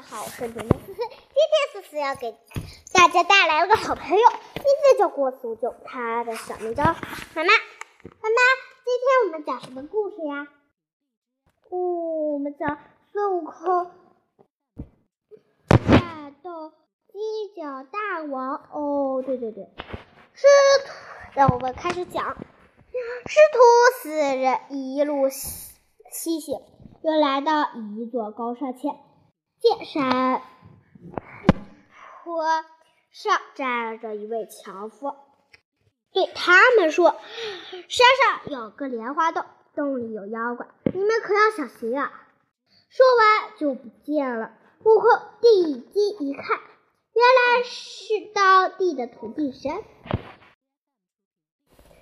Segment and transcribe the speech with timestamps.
[0.00, 0.96] 家好，我是绵绵思思。
[0.96, 2.34] 今天思思要给
[2.90, 7.44] 大家带来了个好朋友，名字叫郭苏九，他的小名叫妈妈。
[7.44, 8.40] 妈妈，
[8.82, 10.48] 今天我们讲什么故事呀？
[11.70, 12.78] 嗯，我们讲
[13.12, 13.90] 孙悟空
[15.68, 16.72] 打斗
[17.12, 18.54] 犄角大王。
[18.72, 19.64] 哦，对对对，
[20.32, 20.46] 师
[20.86, 20.92] 徒，
[21.34, 22.38] 让我们开始讲。
[23.26, 26.58] 师徒四人一路西行，
[27.02, 28.98] 又来到一座高山前。
[29.60, 30.42] 见山
[32.24, 32.44] 坡
[33.12, 35.14] 上站着一位樵夫，
[36.12, 37.20] 对他们说
[37.88, 42.10] ：“山上有个莲花洞，洞里有妖怪，你们可要小心啊！”
[42.88, 44.52] 说完就不见了。
[44.82, 45.10] 悟空
[45.42, 46.58] 定睛一看，
[47.12, 49.84] 原来是当地的土地神。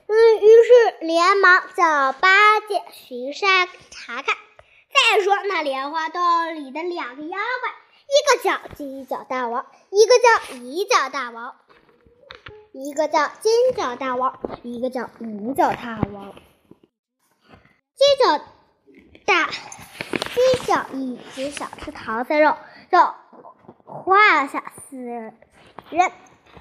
[0.07, 4.37] 嗯，于是连忙叫八戒巡山查看。
[4.99, 7.71] 再说那莲花洞里的两个妖怪，
[8.09, 11.55] 一个叫金角大王，一个叫银角大王；
[12.73, 16.35] 一个叫金角大王，一个叫银角大王。
[17.95, 18.45] 金角
[19.25, 22.55] 大金角一直想吃唐僧肉，
[22.91, 22.99] 就
[23.85, 25.35] 画下死人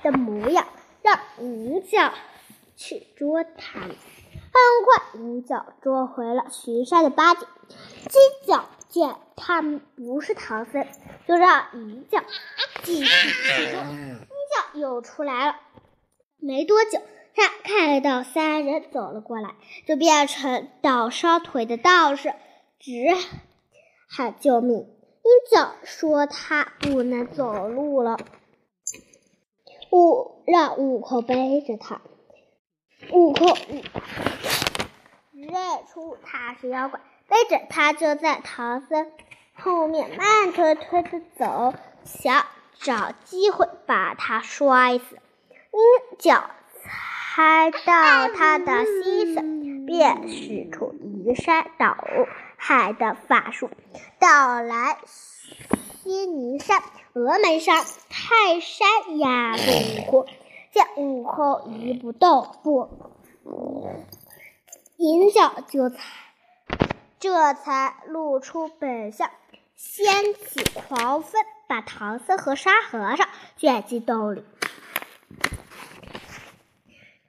[0.03, 0.67] 的模样，
[1.01, 2.13] 让银角
[2.75, 3.89] 去捉他们。
[3.89, 3.95] 很
[4.85, 7.45] 快，银角捉回了巡山的八戒。
[7.67, 10.87] 金角见他们不是唐僧，
[11.27, 12.23] 就让银角
[12.83, 13.81] 继续去捉。
[13.81, 15.55] 银角又出来了，
[16.39, 17.01] 没多久，
[17.35, 22.33] 他看到三人走了过来，就变成倒烧腿的道士，
[22.79, 22.93] 直
[24.09, 24.77] 喊救命。
[24.77, 28.17] 银角说他不能走路了，
[29.91, 32.01] 悟让悟空背着他。
[33.11, 33.57] 悟空
[35.33, 35.53] 认
[35.91, 39.11] 出他是妖怪，背着他就在唐僧
[39.53, 42.45] 后面慢吞吞的走，想
[42.79, 45.15] 找机会把他摔死。
[45.15, 46.49] 鹰角
[46.83, 49.41] 猜到他的心思，
[49.85, 51.97] 便使出移山倒
[52.55, 53.69] 海的法术，
[54.19, 56.81] 到来西尼山、
[57.13, 60.27] 峨眉山、泰山压住悟空。
[60.71, 62.89] 见悟空一不动步，
[64.97, 65.97] 银角就踩
[67.19, 69.29] 这才露出本相，
[69.75, 74.43] 掀起狂风，把唐僧和沙和尚卷进洞里。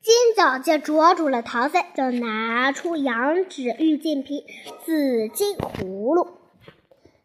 [0.00, 4.44] 金角见捉住了唐僧，就拿出羊脂玉净瓶、
[4.84, 6.38] 紫金葫芦，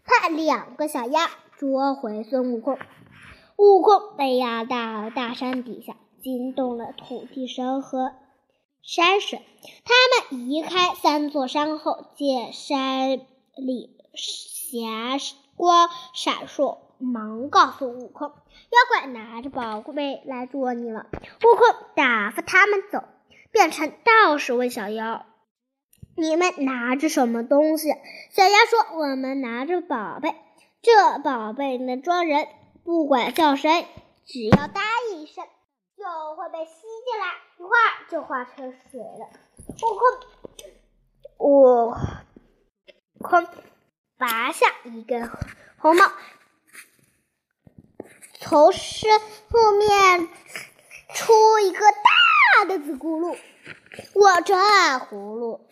[0.03, 2.77] 派两个小鸭捉回孙悟空。
[3.57, 5.95] 悟空被压到大山底下。
[6.23, 8.13] 惊动了土地神和
[8.85, 9.41] 山神，
[9.85, 9.93] 他
[10.35, 13.21] 们移开三座山后，见山
[13.55, 15.17] 里霞
[15.55, 18.27] 光闪烁，忙告诉悟空
[18.69, 21.07] ：“妖怪拿着宝贝来捉你了。”
[21.43, 23.05] 悟空打发他们走，
[23.53, 25.25] 变成道士问小妖
[26.17, 27.87] ：“你们拿着什么东西？”
[28.35, 30.35] 小妖说：“我们拿着宝贝，
[30.81, 32.49] 这宝贝能装人，
[32.83, 33.87] 不管叫谁，
[34.25, 34.81] 只要答
[35.13, 35.45] 应一声。”
[36.03, 37.27] 就会被吸进来，
[37.57, 39.29] 一会儿就化成水了。
[41.39, 41.55] 悟
[41.87, 41.95] 空，
[43.17, 43.47] 悟空
[44.17, 45.31] 拔下一根
[45.77, 46.11] 红帽，
[48.41, 50.27] 从身后面
[51.15, 53.37] 出一个大的紫葫芦。
[54.13, 55.65] 我这葫芦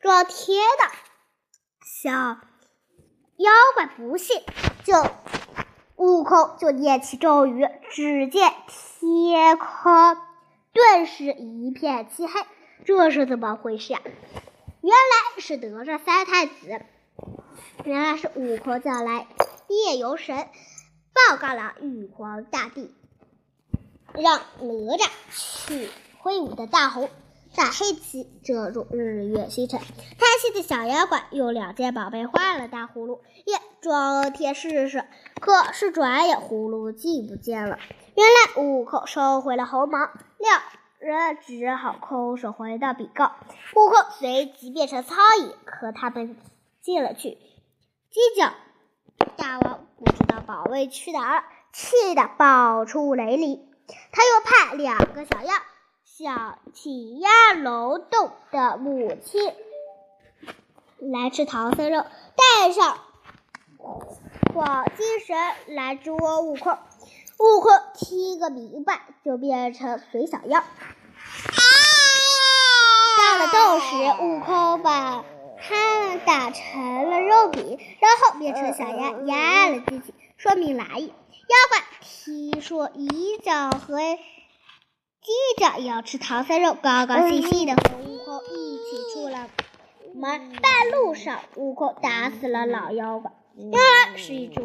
[0.00, 0.90] 装天的，
[1.84, 4.42] 小妖怪不信，
[4.82, 4.92] 就。
[5.96, 10.16] 悟空就念起咒语，只见天空
[10.72, 12.32] 顿时一片漆黑。
[12.84, 14.00] 这是怎么回事呀？
[14.82, 16.82] 原来是哪吒三太子，
[17.84, 19.26] 原来是悟空叫来
[19.68, 20.36] 夜游神，
[21.12, 22.94] 报告了玉皇大帝，
[24.12, 27.08] 让哪吒去挥舞的大红。
[27.56, 35.06] 大黑旗遮住日月星辰，贪心的小妖怪用两件宝贝换了大葫芦，也装天试试。
[35.40, 37.78] 可是转眼葫芦竟不见了。
[38.14, 39.98] 原来悟空收回了猴毛，
[40.36, 40.60] 两
[40.98, 43.32] 人只好空手回到比告。
[43.74, 46.36] 悟空随即变成苍蝇，和他们
[46.82, 47.38] 进了去。
[48.10, 48.52] 金角
[49.36, 53.66] 大王不知道宝贝去哪了，气得爆出雷霆。
[54.12, 55.54] 他又派两个小妖。
[56.18, 59.52] 小气压龙洞的母亲
[60.98, 62.96] 来吃唐僧肉，带上
[64.54, 65.36] 黄金神
[65.74, 66.78] 来捉悟空。
[67.38, 70.64] 悟空听个明白，就变成水小妖。
[73.18, 75.22] 到了洞时，悟空把
[75.60, 81.08] 他们打成了肉饼，然后变成小鸭压了进去，说明来意。
[81.08, 83.98] 妖怪听说银角和
[85.26, 89.50] 接着要吃唐三肉，高高兴兴的和悟空一起出了
[90.14, 90.52] 门。
[90.62, 94.60] 半路上，悟空打死了老妖怪，原来是一只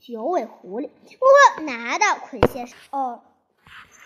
[0.00, 0.86] 九尾狐狸。
[0.86, 1.20] 悟
[1.54, 3.22] 空拿到捆仙绳，哦，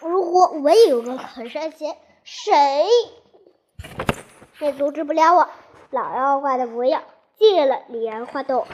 [0.03, 2.87] 如果我也有个捆仙绳，谁
[4.61, 5.49] 也阻止不了我。
[5.89, 7.03] 老妖怪的模样
[7.39, 8.67] 进了莲花洞。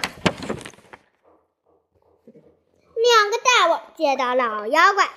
[2.97, 5.09] 两个大王见到老妖怪，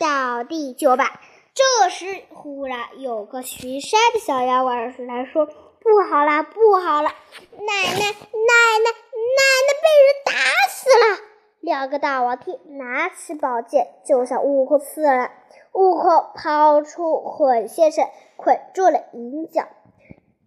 [0.00, 1.20] 倒地就拜。
[1.56, 5.46] 这时，忽然有个巡山的小妖怪来说
[5.80, 7.08] ：“不好了，不好了！
[7.08, 8.90] 奶奶，奶奶，
[9.32, 10.32] 奶奶被人打
[10.68, 11.18] 死了！”
[11.64, 15.32] 两个大王听，拿起宝剑就向悟空刺来。
[15.72, 18.04] 悟空抛出捆仙绳，
[18.36, 19.62] 捆住了银角。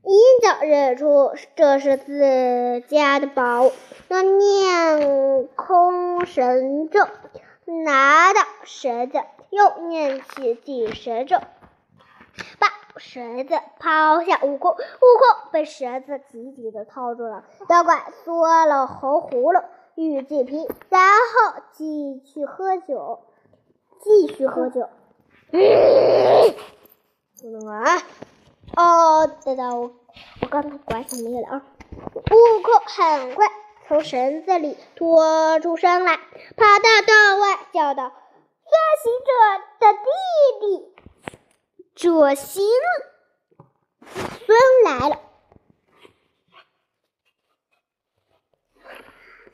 [0.03, 3.71] 银角认出这是自家的宝，
[4.09, 6.99] 那念空神咒，
[7.83, 9.19] 拿到绳子，
[9.49, 11.37] 又念起紧神咒，
[12.59, 12.67] 把
[12.97, 14.71] 绳子抛向悟空。
[14.71, 17.43] 悟空被绳子紧紧的套住了。
[17.69, 19.61] 妖怪缩了红葫芦，
[19.95, 23.21] 玉净瓶，然后继续喝酒，
[24.01, 24.89] 继续喝酒。
[27.67, 27.97] 啊！
[28.75, 29.91] 哦，等等，我
[30.41, 31.63] 我刚才关上那个了啊！
[31.95, 33.47] 悟空很快
[33.87, 36.21] 从绳子里拖出声来，跑
[36.57, 38.11] 到洞外叫道
[39.01, 39.31] ：“行者
[39.79, 40.07] 的弟
[40.61, 40.93] 弟，
[41.95, 42.63] 者行
[44.45, 45.19] 孙来了。”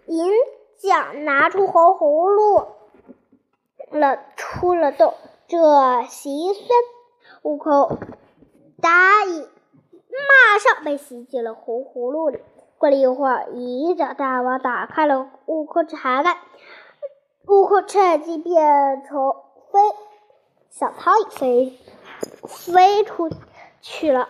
[0.07, 0.31] 银
[0.77, 2.67] 匠拿出红葫芦
[3.91, 5.13] 了，出了洞。
[5.47, 6.67] 这行孙，
[7.43, 7.99] 悟空。
[8.81, 12.39] 答应，马上被吸进了红葫芦里。
[12.77, 16.37] 过了一会儿，银角大王打开了悟空查看，
[17.47, 19.35] 悟空趁机变成
[19.71, 19.79] 飞
[20.71, 21.79] 小苍蝇飞
[22.47, 23.29] 飞出
[23.81, 24.29] 去了。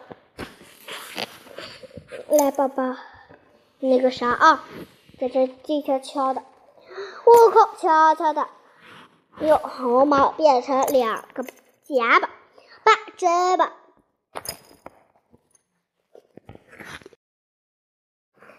[2.29, 2.95] 来，宝宝，
[3.79, 4.65] 那个啥啊，
[5.19, 6.43] 在这静悄悄的。
[7.25, 8.47] 悟空悄悄的
[9.39, 11.43] 用红毛变成两个
[11.83, 12.29] 夹吧，
[12.83, 13.73] 把针吧。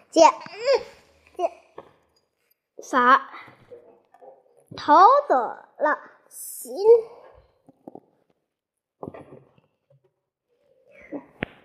[0.09, 0.33] 剑，
[1.35, 1.51] 剑，
[2.89, 3.21] 反
[4.77, 5.99] 逃走了。
[6.29, 6.73] 行，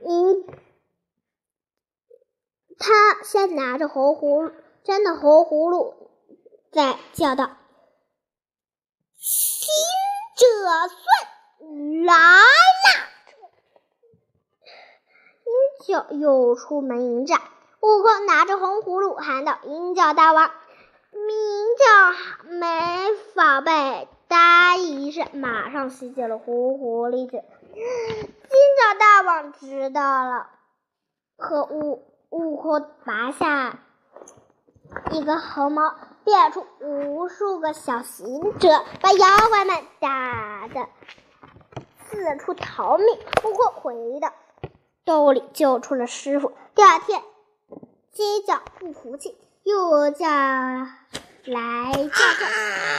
[0.05, 0.45] 嗯，
[2.79, 6.11] 他先拿着红葫芦，真的红葫芦，
[6.73, 7.57] 再叫道
[9.19, 9.69] ：“行
[10.37, 10.47] 者
[10.89, 12.39] 孙来啦！”
[15.45, 15.53] 鹰
[15.87, 17.41] 角又出门迎战。
[17.81, 20.53] 悟空拿着红葫芦喊道：“银角大王，
[21.27, 21.37] 明
[21.79, 21.85] 角
[22.51, 22.67] 没
[23.35, 27.43] 防备，答应一声，马上吸进了红狐狸去。”
[27.73, 30.51] 金角大王知道了，
[31.37, 33.79] 和悟悟空拔下
[35.11, 40.89] 一个毫毛，变出无数个小行者，把妖怪们打得
[42.05, 43.07] 四处逃命。
[43.45, 44.33] 悟空回到
[45.05, 46.53] 洞里救出了师傅。
[46.75, 47.23] 第二天。
[48.13, 52.45] 金角不服气，又叫来叫客。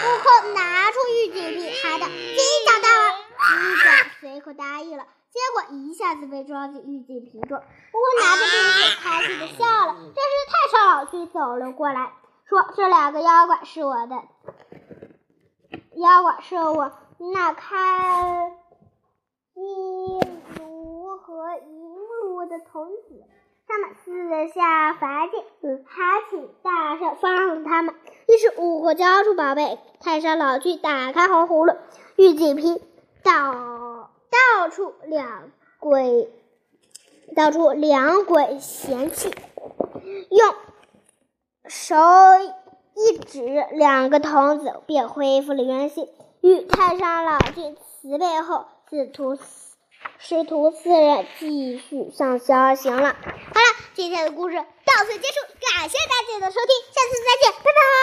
[0.04, 3.04] 悟空拿出玉净瓶，喊道：“金角大王！”
[3.44, 3.86] 金角
[4.20, 7.58] 随口答应了，结果一下子被装进玉净瓶中。
[7.58, 8.48] 悟空拿着玉
[8.80, 9.96] 瓶，开心的笑了。
[9.98, 12.14] 这时，太上老君走了过来，
[12.46, 14.16] 说：“这两个妖怪是我的，
[15.96, 16.92] 妖怪是我
[17.34, 18.52] 那开
[19.54, 20.20] 金
[20.58, 23.24] 炉和银炉的童子。”
[23.74, 27.96] 他们四下凡间，还请大圣放他们。
[28.28, 31.76] 于是悟空交出宝贝，太上老君打开红葫芦，
[32.16, 32.80] 玉净瓶
[33.24, 35.50] 倒倒出两
[35.80, 36.30] 鬼，
[37.36, 39.34] 倒出两鬼嫌弃，
[40.30, 40.54] 用
[41.66, 41.96] 手
[42.94, 46.08] 一指，两个童子便恢复了原形。
[46.42, 49.36] 与太上老君慈悲后，自徒。
[50.26, 53.14] 师徒四人继续上小行了。
[53.14, 54.64] 好了，今天的故事到
[55.06, 55.36] 此结束，
[55.78, 57.84] 感谢大家的收听，下次再见，拜拜。